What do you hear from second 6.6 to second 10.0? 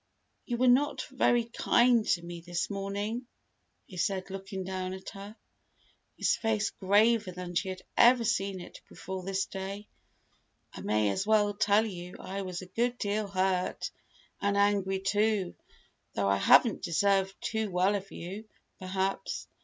graver than she had ever seen it before this day.